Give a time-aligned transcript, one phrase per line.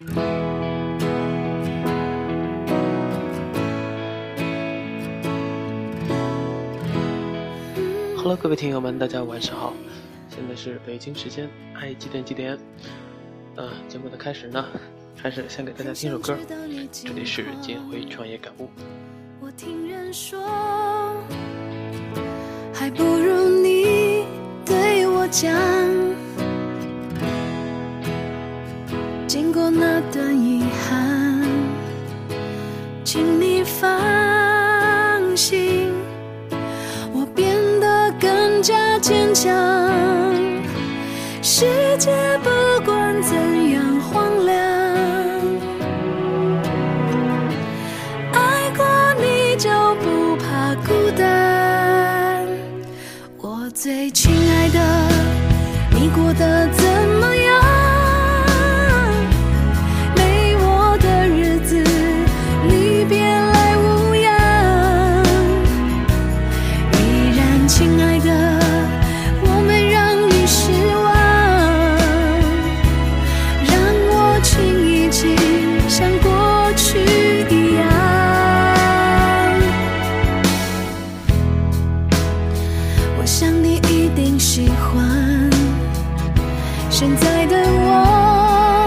[0.00, 0.16] Hello，
[8.34, 9.74] 各位听友们，大家晚上好，
[10.30, 12.58] 现在是北京时间爱几点几点？
[13.56, 14.64] 呃，节目的开始呢，
[15.14, 16.64] 还是先给大家听首歌，这
[17.12, 18.70] 里是金辉创业感悟。
[19.38, 20.40] 我听人说，
[22.72, 24.24] 还不如你
[24.64, 25.52] 对我讲，
[29.70, 31.42] 那段遗憾，
[33.04, 33.88] 请你放
[35.36, 35.92] 心，
[37.12, 39.50] 我变得更加坚强。
[41.42, 41.64] 世
[41.98, 42.10] 界
[42.42, 42.50] 不
[42.84, 44.56] 管怎样荒凉，
[48.32, 48.84] 爱过
[49.20, 52.46] 你就不怕孤单。
[53.38, 54.78] 我最亲爱的，
[55.92, 56.79] 你过得怎
[87.00, 88.86] 现在的我，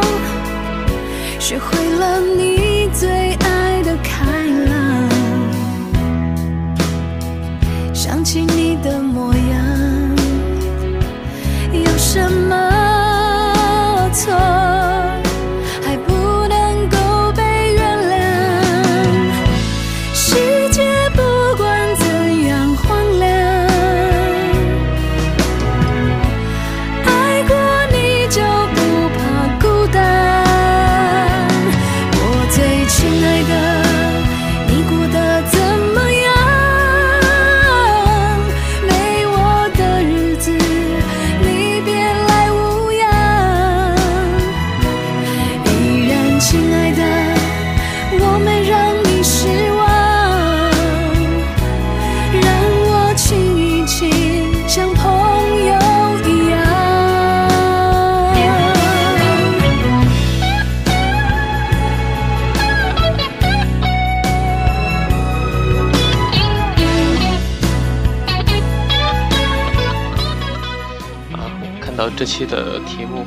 [1.40, 2.53] 学会了你
[72.24, 73.26] 这期的题目，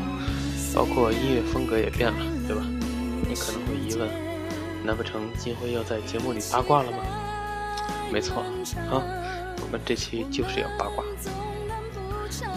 [0.75, 2.19] 包括音乐风格也变了，
[2.49, 2.65] 对吧？
[3.29, 4.09] 你可能会疑问，
[4.87, 6.97] 难不成金辉要在节目里八卦了吗？
[8.11, 8.43] 没错，
[8.91, 9.05] 啊，
[9.61, 11.05] 我们这期就是要八卦。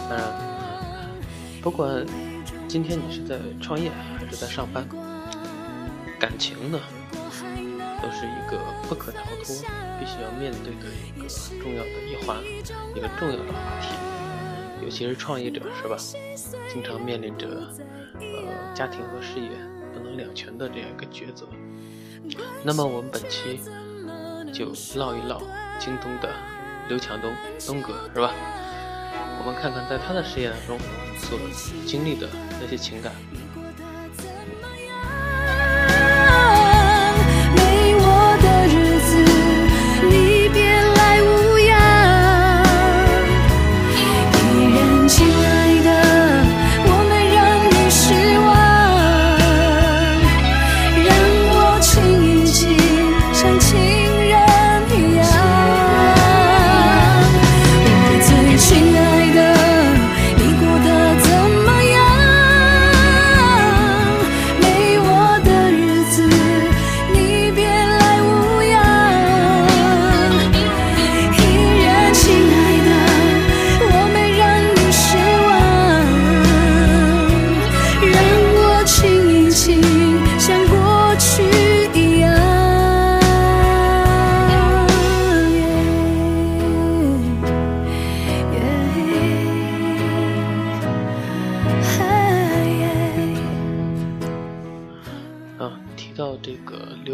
[0.07, 1.19] 当然，
[1.61, 2.05] 不管
[2.69, 4.87] 今天你是在创业还是在上班，
[6.17, 6.79] 感情呢，
[8.01, 8.57] 都是一个
[8.87, 9.53] 不可逃脱、
[9.99, 11.27] 必须要面对的一个
[11.61, 12.37] 重要的一环，
[12.95, 13.89] 一个重要的话题。
[14.81, 15.97] 尤其是创业者，是吧？
[16.71, 17.47] 经常面临着
[18.19, 19.49] 呃家庭和事业
[19.93, 21.47] 不能两全的这样一个抉择。
[22.63, 23.59] 那么我们本期
[24.53, 25.41] 就唠一唠
[25.79, 26.29] 京东的
[26.87, 27.33] 刘强东
[27.65, 28.33] 东哥，是吧？
[29.39, 30.77] 我们看看在他的事业当中
[31.17, 31.39] 所
[31.85, 32.27] 经历的
[32.59, 33.13] 那些情感。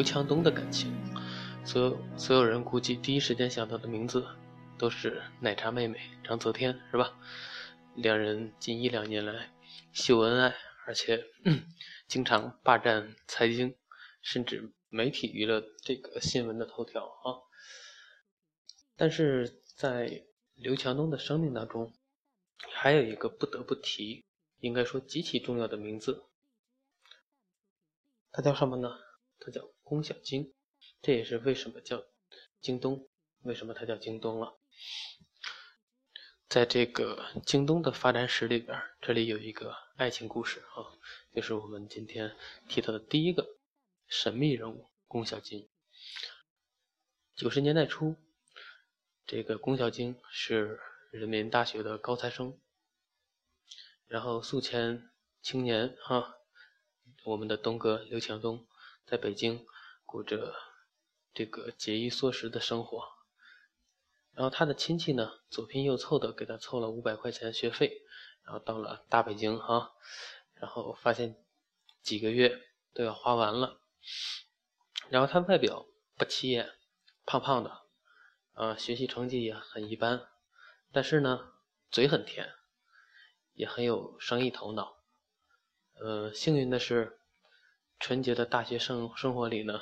[0.06, 0.94] 强东的感情，
[1.66, 4.26] 所有所有人估计第一时间想到的名字
[4.78, 7.18] 都是奶茶妹妹张泽天，是吧？
[7.96, 9.52] 两人近一两年来
[9.92, 10.56] 秀恩爱，
[10.86, 11.26] 而且、
[12.08, 13.76] 经常霸占财经
[14.22, 17.42] 甚至媒体娱乐这个新闻的头条啊。
[18.96, 21.94] 但是在刘强东的生命当中，
[22.72, 24.24] 还有一个不得不提，
[24.60, 26.26] 应该说极其重要的名字，
[28.32, 28.90] 他叫什么呢？
[29.40, 30.52] 他叫宫小京，
[31.04, 32.04] 这也是为什么叫
[32.60, 33.08] 京东，
[33.44, 34.60] 为什么它叫京东了。
[36.50, 40.98] 在这个京东的发展史里边，这里有一个爱情故事啊，
[41.36, 42.36] 就是我们今天
[42.68, 43.46] 提到的第一个
[44.08, 45.70] 神秘人物宫小京。
[47.36, 48.16] 九十年代初，
[49.28, 50.80] 这个宫小京是
[51.12, 52.60] 人民大学的高材生，
[54.08, 55.12] 然后宿迁
[55.44, 56.34] 青年哈，
[57.26, 58.66] 我们的东哥刘强东
[59.06, 59.64] 在北京
[60.06, 60.54] 过着
[61.34, 63.04] 这个节衣缩食的生活，
[64.34, 68.02] 然后他的亲戚呢左拼右凑的给他凑了五百块钱学费，
[68.44, 69.94] 然后到了大北京哈，
[70.54, 71.36] 然后发现
[72.02, 72.62] 几个月
[72.94, 73.82] 都要花完了，
[75.10, 75.86] 然后他外表
[76.18, 76.72] 不起眼。
[77.28, 77.82] 胖胖的，
[78.54, 80.28] 呃，学习成绩也很一般，
[80.92, 81.54] 但是呢，
[81.90, 82.54] 嘴很甜，
[83.54, 84.98] 也很有生意头脑。
[85.96, 87.20] 呃，幸运的是，
[88.00, 89.82] 纯洁的大学生生活里呢，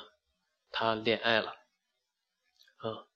[0.76, 1.50] 他恋爱了。
[2.78, 3.06] 啊，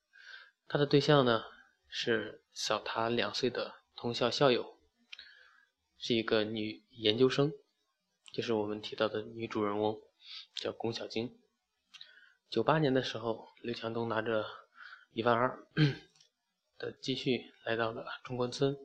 [0.68, 1.44] 他的对象呢
[1.88, 4.78] 是小他两岁的同校校友，
[5.98, 7.52] 是一个女研究生，
[8.32, 10.00] 就是我们提到的女主人翁，
[10.54, 11.36] 叫龚小晶。
[12.48, 14.46] 九八年的时候，刘强东拿着
[15.10, 15.66] 一万二
[16.78, 18.78] 的积蓄来到了中关村，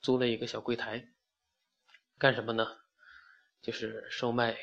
[0.00, 1.14] 租了一个小柜台，
[2.18, 2.80] 干什么呢？
[3.62, 4.58] 就是售卖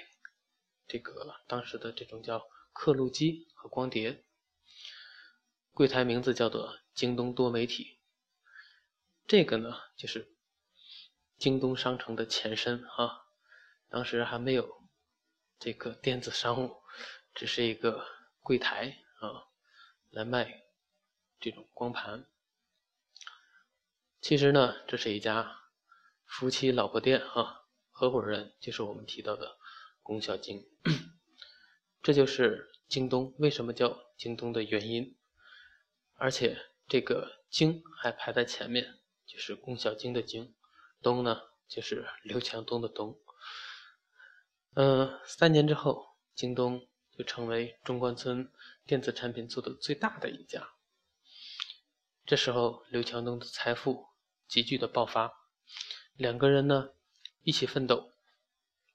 [0.88, 2.47] 这个当时的这种叫
[2.79, 4.24] 刻录机和光碟。
[5.71, 8.00] 柜台名字叫做京东多媒体。
[9.25, 10.35] 这个呢，就是
[11.38, 13.25] 京东商城的前身啊。
[13.89, 14.89] 当时还没有
[15.57, 16.77] 这个电子商务，
[17.33, 18.15] 只是一个。
[18.47, 19.51] 柜台啊，
[20.09, 20.63] 来卖
[21.38, 22.25] 这种光盘。
[24.21, 25.63] 其实呢，这是一家
[26.24, 29.57] 夫妻老婆店啊，合伙人就是我们提到的
[30.01, 30.65] 龚小晶。
[32.07, 35.18] 这就是京东为什么叫京东的原因，
[36.13, 36.57] 而且
[36.88, 40.56] 这个“京”还排在前面，就是龚小京的“京
[41.04, 43.19] ”，“东”呢就是刘强东的“东”。
[44.75, 46.88] 嗯，三年之后，京东。
[47.12, 48.50] 就成为中关村
[48.86, 50.69] 电子产品做的最大的一家。
[52.25, 54.07] 这时候，刘强东的财富
[54.48, 55.33] 急剧的爆发，
[56.15, 56.92] 两个人呢
[57.42, 58.13] 一起奋斗，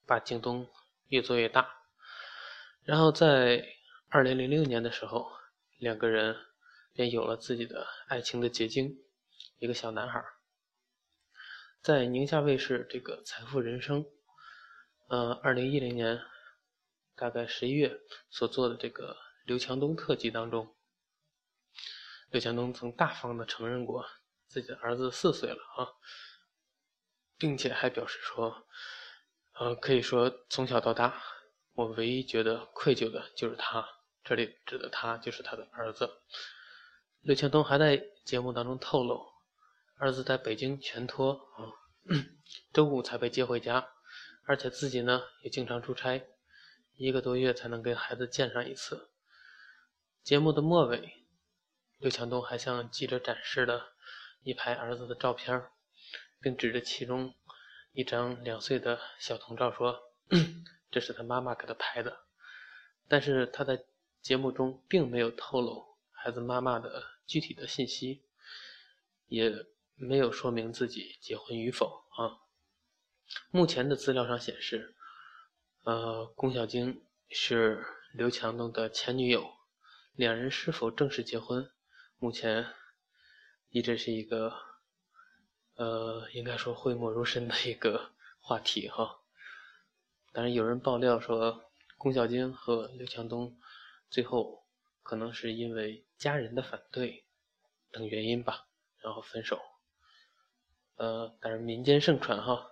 [0.06, 0.70] 把京东
[1.08, 1.81] 越做越大。
[2.84, 3.64] 然后在
[4.08, 5.30] 二零零六年的时候，
[5.78, 6.36] 两个人
[6.92, 8.98] 便有了自己的爱情的结晶，
[9.58, 10.24] 一个小男孩。
[11.80, 14.04] 在宁夏卫视这个《财富人生》，
[15.08, 16.20] 呃，二零一零年。
[17.14, 18.00] 大概十一月
[18.30, 20.74] 所做的这个刘强东特辑当中，
[22.30, 24.06] 刘强东曾大方的承认过
[24.48, 25.92] 自己的儿子四岁了啊，
[27.36, 28.66] 并且还表示说，
[29.52, 31.22] 呃，可以说从小到大，
[31.74, 33.86] 我唯一觉得愧疚的就是他，
[34.22, 36.10] 这里指的他就是他的儿子。
[37.20, 39.24] 刘强东还在节目当中透露，
[39.96, 41.72] 儿子在北京全托啊，
[42.74, 43.88] 周五才被接回家，
[44.44, 46.22] 而且自己呢也经常出差。
[46.96, 49.10] 一个多月才能跟孩子见上一次。
[50.22, 51.24] 节目的末尾，
[51.98, 53.94] 刘强东还向记者展示了
[54.42, 55.64] 一排儿子的照片，
[56.40, 57.34] 并指着其中
[57.92, 60.00] 一张两岁的小童照说
[60.92, 62.26] ：“这是他妈妈给他拍的。”
[63.08, 63.84] 但是他在
[64.20, 68.22] 节目中并没有透露孩子妈妈的具体的信息，
[69.26, 69.52] 也
[69.96, 72.38] 没有说明自己结婚与否啊。
[73.50, 74.94] 目前的资料上显示。
[75.84, 77.84] 呃，龚小晶是
[78.14, 79.50] 刘强东的前女友，
[80.14, 81.72] 两人是否正式结婚，
[82.18, 82.72] 目前
[83.68, 84.54] 一直是一个
[85.74, 89.21] 呃，应该说讳莫如深的一个话题哈。
[90.32, 91.64] 但是有人爆料说，
[91.98, 93.58] 龚小晶和刘强东
[94.10, 94.64] 最后
[95.02, 97.26] 可能是因为家人的反对
[97.90, 98.66] 等原因吧，
[98.98, 99.60] 然后分手。
[100.96, 102.66] 呃，但是民间盛传哈，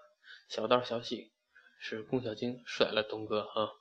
[0.49, 1.33] 小道消息。
[1.83, 3.73] 是龚小晶甩了东哥啊！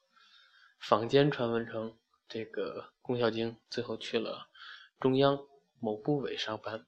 [0.79, 4.47] 坊间传闻称，这个龚小晶最后去了
[5.01, 5.37] 中央
[5.81, 6.87] 某部委上班，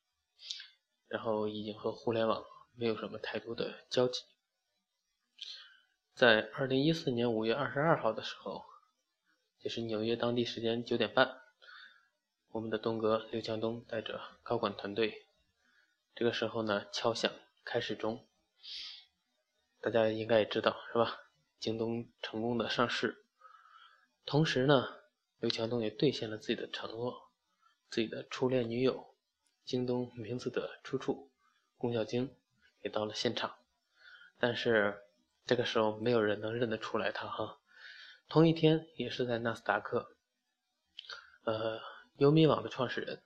[1.09, 2.45] 然后已经和互联网
[2.77, 4.21] 没有什么太多的交集。
[6.21, 8.63] 在二零一四年五月二十二号的时候，
[9.61, 11.41] 也是纽约当地时间九点半，
[12.51, 15.25] 我们的东哥刘强东带着高管团队，
[16.13, 17.31] 这个时候呢敲响
[17.65, 18.27] 开始钟。
[19.79, 21.21] 大家应该也知道是吧？
[21.59, 23.25] 京东成功的上市，
[24.23, 24.99] 同时呢，
[25.39, 27.31] 刘强东也兑现了自己的承诺，
[27.89, 29.15] 自己的初恋女友，
[29.65, 31.31] 京东名字的出处，
[31.79, 32.37] 龚小晶
[32.83, 33.55] 也到了现场，
[34.37, 35.01] 但是
[35.45, 37.59] 这个时候没有人能认得出来他哈，
[38.27, 40.15] 同一天，也是在纳斯达克，
[41.43, 41.79] 呃，
[42.17, 43.23] 优米网的创始人，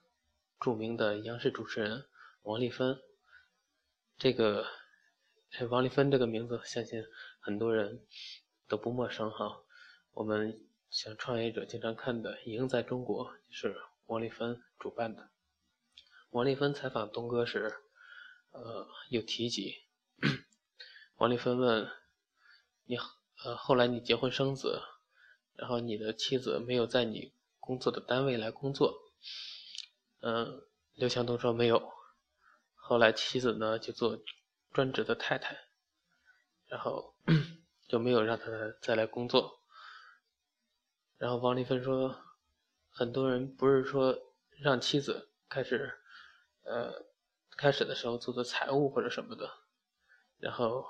[0.60, 2.06] 著名的央视主持人
[2.44, 3.00] 王丽芬，
[4.18, 4.66] 这个
[5.70, 7.04] 王丽芬这个名字，相信
[7.40, 8.06] 很多人
[8.68, 9.62] 都不陌生哈。
[10.12, 15.30] 我们像创业者经常看的《赢在中国》，是王丽芬主办的。
[16.30, 17.74] 王丽芬采访东哥时，
[18.52, 19.84] 呃，有提及。
[21.18, 21.90] 王丽芬问
[22.88, 22.98] ：“你
[23.44, 24.82] 呃，后来你结婚生子，
[25.56, 29.12] 然后你的妻子没有在你工作的单位来工作？”
[30.22, 31.92] 嗯，刘强东说没有。
[32.76, 34.20] 后来妻子呢就做
[34.72, 35.58] 专职的太太，
[36.68, 37.16] 然后
[37.90, 38.46] 就没有让他
[38.82, 39.60] 再来工作。
[41.18, 42.16] 然后王丽芬说
[42.92, 44.18] ：“很多人不是说
[44.60, 45.98] 让妻子开始，
[46.64, 47.06] 呃，
[47.58, 49.50] 开始的时候做做财务或者什么的。”
[50.38, 50.86] 然后。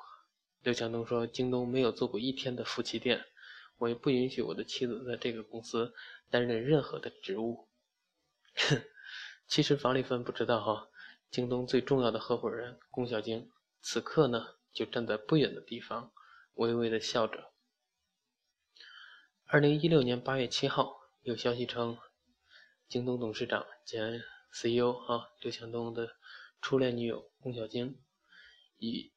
[0.66, 3.24] 刘强东说：“京东没有做过一天的夫妻店，
[3.78, 5.94] 我也不允许我的妻子在这个公司
[6.32, 7.70] 担任任何的职务。”
[9.46, 10.90] 其实房丽芬不知道哈，
[11.30, 16.12] 京东最重要的合伙人龚小晶此刻呢就站在不远的地方，
[16.56, 17.52] 微微的笑着。
[19.46, 22.00] 二零一六年八月七号，有消息称，
[22.88, 26.16] 京东董事长兼 CEO 啊刘强东的
[26.60, 28.02] 初恋女友龚小晶
[28.80, 29.15] 以。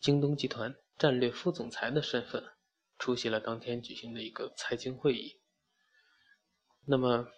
[0.00, 2.52] 京东集团战略副总裁的身份
[2.98, 5.42] 出席了当天举行的一个财经会议。
[6.86, 7.28] 那么，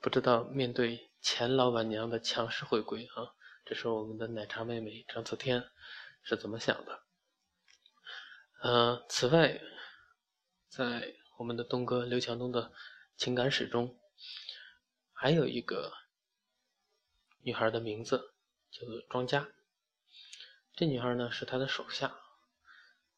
[0.00, 3.30] 不知道面对前老板娘的强势回归啊，
[3.64, 5.70] 这时候我们的奶茶妹妹张泽天
[6.24, 7.02] 是怎么想的？
[8.62, 9.60] 呃，此外，
[10.68, 12.72] 在我们的东哥刘强东的
[13.16, 13.96] 情感史中，
[15.12, 15.92] 还有一个
[17.42, 18.34] 女孩的名字
[18.72, 19.48] 叫做庄佳。
[20.74, 22.14] 这女孩呢是他的手下，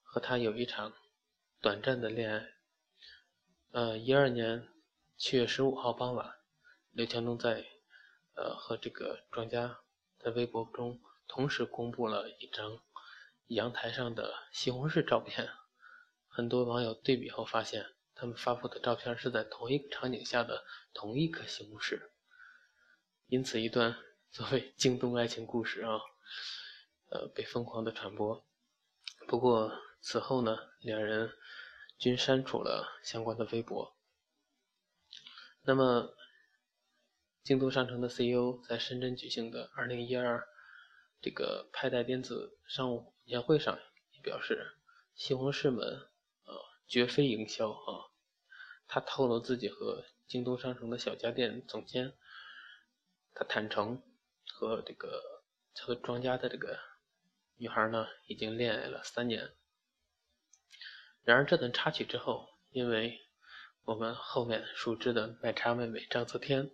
[0.03, 0.93] 和他有一场
[1.61, 2.49] 短暂的恋爱。
[3.71, 4.69] 呃，一二年
[5.17, 6.35] 七月十五号傍晚，
[6.91, 7.65] 刘强东在
[8.35, 9.79] 呃和这个庄家
[10.19, 12.81] 在微博中同时公布了一张
[13.47, 15.49] 阳台上的西红柿照片。
[16.27, 22.11] 很多网友对比后发现，他们发布的照片是在同一个场景下的同一颗西红柿。
[23.27, 23.97] 因此，一段
[24.31, 26.01] 所谓 京东爱情故事啊。
[27.12, 28.42] 呃，被疯狂的传播。
[29.28, 31.31] 不过此后呢，两人
[31.99, 33.95] 均删除了相关的微博。
[35.61, 36.14] 那么，
[37.45, 40.42] 京东商城的 CEO 在深圳举行的2012
[41.21, 43.78] 这个派代电子商务年会上
[44.12, 44.78] 也表示，
[45.14, 45.87] 西红柿们
[46.45, 46.54] 呃
[46.88, 48.09] 绝非营销啊。
[48.87, 52.16] 他透露自己和京东商城的小家电总监，
[53.35, 54.02] 他坦诚
[54.47, 55.42] 和这个
[55.75, 56.78] 和庄家的这个。
[57.57, 59.53] 女孩呢，已经恋爱了三年。
[61.23, 63.21] 然而这段插曲之后，因为
[63.85, 66.71] 我们后面熟知的奶茶妹妹张泽天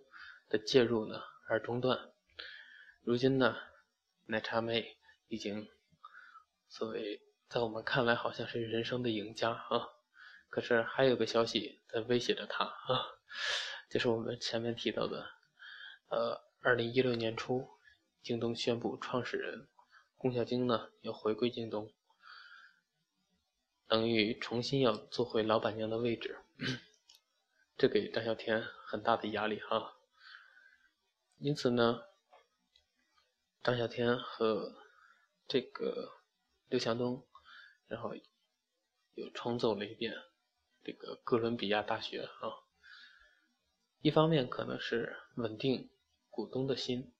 [0.47, 2.11] 的介入呢，而中断。
[3.01, 3.55] 如今呢，
[4.25, 5.67] 奶茶妹已经
[6.67, 9.87] 所谓在我们看来好像是人生的赢家啊。
[10.49, 13.05] 可是还有个消息在威胁着她啊，
[13.91, 15.29] 就是我们前面提到的，
[16.09, 17.69] 呃，二零一六年初，
[18.23, 19.67] 京东宣布创始人。
[20.19, 21.93] 龚小晶呢要回归京东，
[23.87, 26.37] 等于重新要坐回老板娘的位置，
[27.77, 29.95] 这给张小天很大的压力哈。
[31.37, 32.01] 因此呢，
[33.63, 34.75] 张小天和
[35.47, 36.19] 这个
[36.67, 37.25] 刘强东，
[37.87, 38.13] 然后
[39.13, 40.13] 又重走了一遍
[40.83, 42.67] 这个哥伦比亚大学啊。
[44.01, 45.89] 一方面可能是稳定
[46.29, 47.13] 股东的心，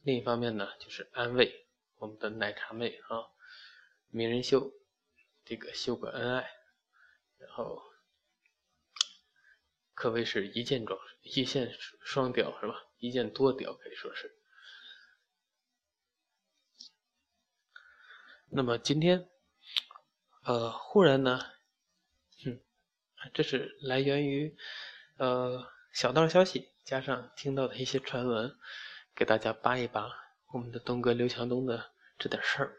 [0.00, 1.66] 另一方面呢就是安慰。
[2.02, 3.30] 我们的奶茶妹啊，
[4.08, 4.72] 名人秀，
[5.44, 6.50] 这个秀个恩爱，
[7.38, 7.80] 然后
[9.94, 12.74] 可谓是一箭装一箭双雕是吧？
[12.98, 14.36] 一箭多雕可以说是。
[18.48, 19.30] 那么今天，
[20.42, 21.52] 呃，忽然呢，
[22.44, 22.60] 嗯，
[23.32, 24.56] 这是来源于
[25.18, 28.58] 呃小道消息加上听到的一些传闻，
[29.14, 30.10] 给大家扒一扒
[30.52, 31.91] 我们的东哥刘强东的。
[32.22, 32.78] 这点事儿，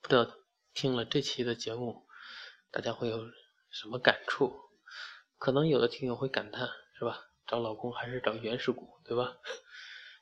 [0.00, 0.24] 不知道
[0.72, 2.06] 听了这期的节目，
[2.70, 3.28] 大家会有
[3.70, 4.70] 什么感触？
[5.36, 7.32] 可能有的听友会感叹，是吧？
[7.44, 9.38] 找老公还是找原始股，对吧？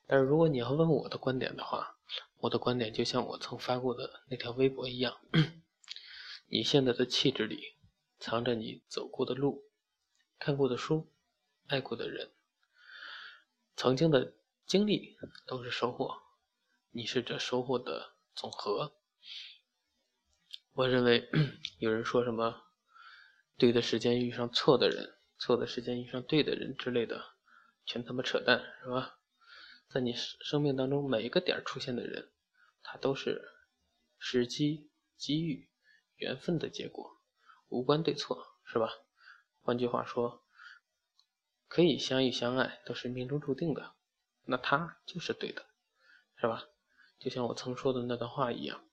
[0.07, 1.99] 但是如果你要问我的观点的话，
[2.39, 5.21] 我的观点就像我曾发过的那条微博一样，
[6.49, 7.77] 你现在的气质里
[8.19, 9.71] 藏着你走过的路、
[10.39, 11.13] 看过的书、
[11.67, 12.33] 爱过的人，
[13.77, 14.33] 曾经的
[14.65, 16.22] 经历都是收获。
[16.95, 18.93] 你是这收获的总和。
[20.75, 21.27] 我认为
[21.81, 22.65] 有人说什么，
[23.57, 27.35] 对的时间遇上错的人，错的时间遇上对的人之类的，
[27.87, 29.19] 全他妈扯淡，是吧？
[29.89, 32.31] 在你生命当中每一个点出现的人，
[32.83, 33.43] 他都是
[34.19, 35.71] 时机、机遇、
[36.17, 37.23] 缘分的结果，
[37.69, 38.91] 无关对错，是吧？
[39.63, 40.45] 换句话说，
[41.69, 43.95] 可以相遇相爱都是命中注定的，
[44.45, 45.65] 那他就是对的，
[46.37, 46.69] 是吧？
[47.23, 48.85] 就像我曾说的那段话一样，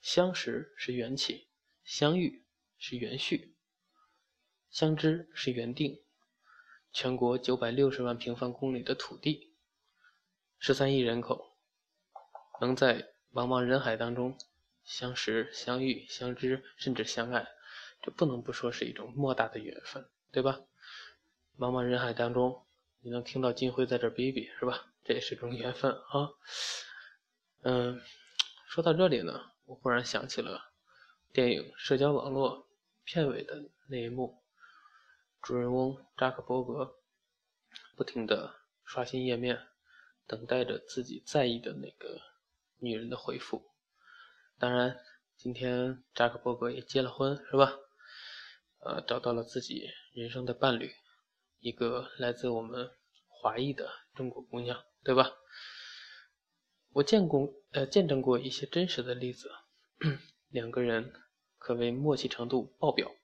[0.00, 1.46] 相识是缘起，
[1.84, 2.46] 相遇
[2.78, 3.54] 是缘续。
[4.70, 6.00] 相知是缘定，
[6.90, 9.52] 全国九百六十万平方公里的土地，
[10.58, 11.58] 十三亿人口，
[12.62, 14.38] 能在茫茫人海当中
[14.82, 17.46] 相识、相遇、相知，甚至相爱，
[18.00, 20.62] 这不能不说是一种莫大的缘分，对吧？
[21.58, 22.64] 茫茫人海当中，
[23.00, 24.94] 你能听到金辉在这哔哔，是吧？
[25.04, 26.30] 这也是一种缘分啊。
[27.62, 28.00] 嗯，
[28.68, 30.72] 说到这里呢，我忽然想起了
[31.32, 32.58] 电影《社交网络》
[33.04, 34.42] 片尾的那一幕。
[35.42, 36.96] 主人翁扎克伯格
[37.96, 39.60] 不停地刷新页面，
[40.26, 42.20] 等待着自己在意的那个
[42.78, 43.64] 女人的回复。
[44.58, 44.98] 当然，
[45.36, 47.72] 今天扎克伯格也结了婚，是吧？
[48.80, 50.92] 呃，找到了自己人生的伴侣，
[51.58, 52.90] 一个来自我们
[53.28, 55.32] 华裔的中国姑娘，对吧？
[56.96, 59.50] 我见过，呃，见证过一些真实的例子，
[60.48, 61.12] 两个人
[61.58, 63.14] 可谓默契程度爆表，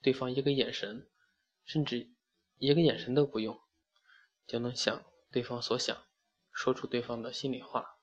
[0.00, 1.08] 对方一个眼神。
[1.64, 2.10] 甚至
[2.58, 3.58] 一个眼神都不用，
[4.46, 6.04] 就能想对方所想，
[6.52, 7.98] 说出对方的心里话。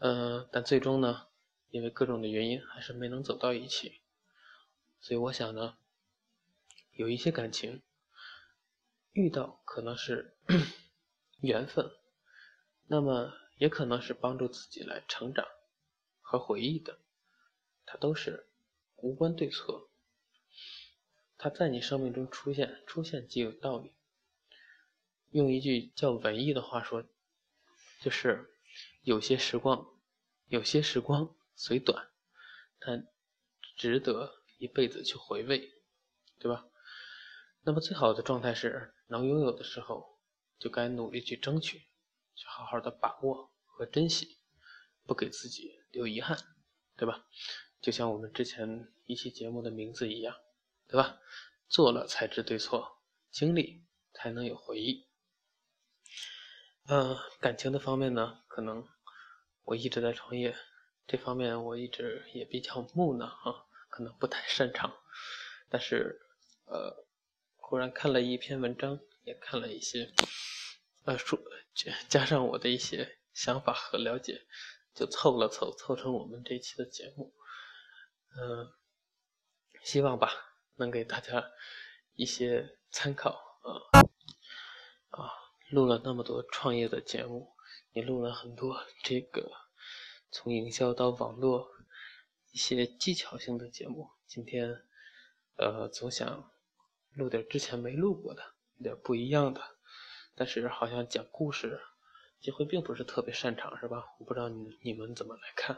[0.00, 1.28] 呃，但最终呢，
[1.70, 4.02] 因为各种的原因，还是没能走到一起。
[5.00, 5.78] 所以我想呢，
[6.92, 7.80] 有一些感情
[9.12, 10.36] 遇到可能是
[11.40, 11.90] 缘分，
[12.86, 15.46] 那么也可能是帮助自己来成长
[16.20, 16.98] 和回忆的，
[17.84, 18.48] 它都是
[18.96, 19.90] 无关对错。
[21.36, 23.92] 它在你生命中出现，出现即有道理。
[25.30, 27.04] 用一句较文艺的话说，
[28.00, 28.50] 就是
[29.02, 29.86] 有些时光，
[30.46, 32.08] 有些时光虽短，
[32.78, 33.06] 但
[33.76, 35.70] 值得一辈子去回味，
[36.38, 36.66] 对吧？
[37.62, 40.18] 那么最好的状态是，能拥有的时候
[40.58, 41.86] 就该努力去争取，
[42.38, 44.38] 去好好的把握和珍惜，
[45.04, 46.38] 不给自己留遗憾，
[46.96, 47.26] 对吧？
[47.80, 50.34] 就像我们之前一期节目的名字一样。
[50.90, 51.20] 对吧？
[51.68, 55.06] 做了才知对错，经历才能有回忆。
[56.86, 58.88] 嗯，感情的方面呢，可能
[59.64, 60.56] 我一直在创业，
[61.06, 64.96] 这方面我一直也比较木讷啊，可能不太擅长。
[65.68, 66.18] 但是，
[66.64, 67.06] 呃，
[67.56, 70.10] 忽然看了一篇文章，也看了一些，
[71.08, 71.40] 呃，说
[72.06, 74.46] 加上我的一些想法和了解，
[74.94, 77.32] 就凑了凑，凑成我们这期的节目。
[78.36, 78.68] 嗯，
[79.82, 80.30] 希望吧。
[80.76, 81.50] 能给大家
[82.12, 83.98] 一些参考啊
[85.08, 85.32] 啊！
[85.70, 87.56] 录了那么多创业的节目，
[87.92, 89.50] 也录了很多这个
[90.30, 91.68] 从营销到网络
[92.52, 94.10] 一些技巧性的节目。
[94.26, 94.84] 今天
[95.56, 96.52] 呃，总想
[97.14, 98.42] 录点之前没录过的，
[98.76, 99.77] 有点不一样的。
[100.38, 101.80] 但是好像讲故事，
[102.40, 104.04] 机会并不是特别擅长，是吧？
[104.20, 105.76] 我不知道你你们怎么来看，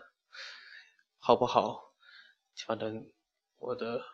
[1.18, 1.94] 好不好？
[2.66, 3.10] 反正
[3.56, 4.04] 我的。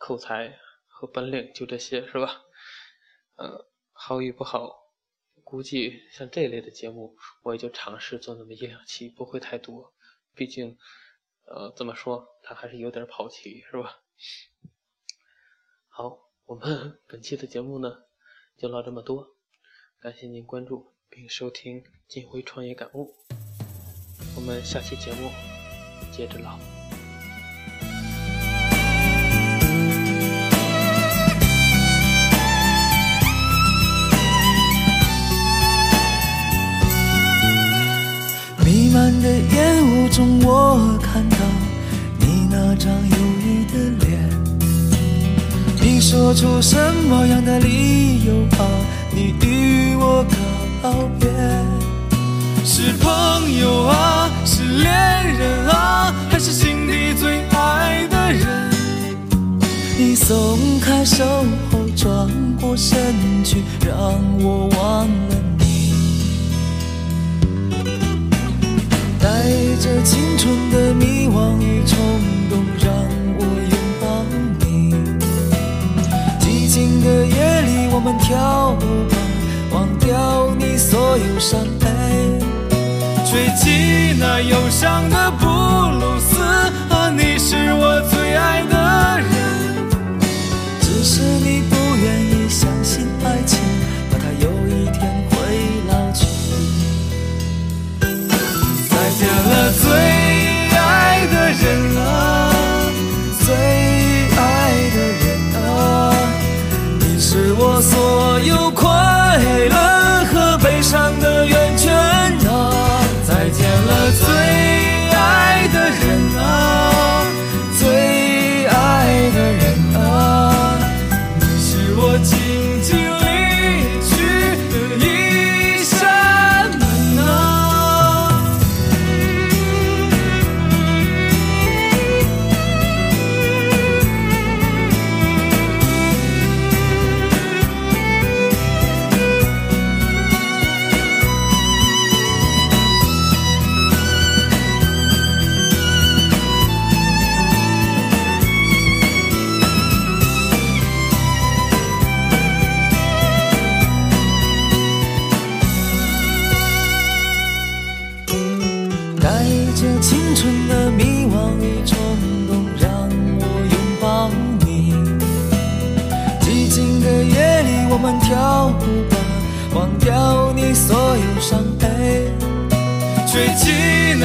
[0.00, 2.44] 口才和本领就这些，是吧？
[3.34, 4.94] 呃，好与不好，
[5.42, 9.92] 估计像这类的节目，我也就尝试做那么一两期，不会太多。
[10.36, 10.78] 毕竟，
[11.46, 14.00] 呃，怎么说，它还是有点跑题，是吧？
[15.90, 18.04] 好，我们 本期的节目呢，
[18.56, 19.36] 就唠这么多。
[20.00, 23.12] 感谢您关注并收听《金辉创业感悟》，
[24.36, 25.28] 我们下期节目
[26.12, 26.56] 接着唠。
[39.22, 41.38] 的烟雾中，我看到
[42.20, 44.30] 你那张忧郁的脸。
[45.80, 46.76] 你说出什
[47.08, 48.97] 么样的理由啊？
[49.18, 50.24] 你与我
[50.80, 51.28] 告别，
[52.64, 54.86] 是朋友啊，是恋
[55.36, 58.70] 人啊，还是心底最爱的人？
[59.98, 61.24] 你松开手
[61.72, 62.28] 后，转
[62.60, 63.96] 过身去，让
[64.40, 65.08] 我忘
[81.18, 81.86] 有伤悲，
[83.26, 86.40] 吹起那忧伤的布鲁斯，
[86.90, 89.28] 啊，你是我最爱的人。
[90.80, 93.58] 只是你不愿意相信爱情，
[94.10, 95.00] 怕它有一天
[95.30, 95.36] 会
[95.88, 96.26] 老去。
[98.88, 99.86] 再见了，最
[100.76, 101.66] 爱的人
[101.98, 102.06] 啊，
[103.44, 103.54] 最
[104.36, 104.38] 爱
[104.94, 105.26] 的人
[105.64, 105.68] 啊，
[107.00, 108.70] 你是我所有。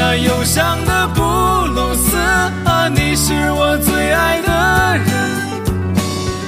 [0.05, 2.17] 那忧伤的布鲁斯
[2.65, 5.07] 啊，你是我最爱的人。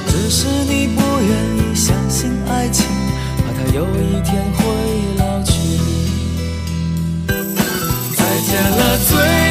[0.07, 2.85] 只是你不愿意相信爱情，
[3.37, 4.65] 怕它有一天会
[5.17, 5.53] 老去。
[8.17, 9.44] 再见了，最。